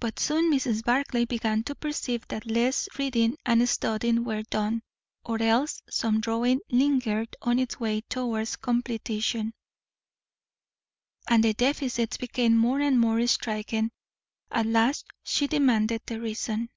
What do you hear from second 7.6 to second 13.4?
its way towards completion; and the deficits became more and more